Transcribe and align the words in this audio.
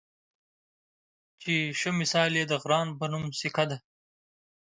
چې 1.41 1.53
ښۀ 1.79 1.91
مثال 1.99 2.31
یې 2.39 2.45
د 2.47 2.53
غران 2.63 2.87
پۀ 2.99 3.05
نوم 3.11 3.25
سیکه 3.39 3.63
ده 3.69 3.77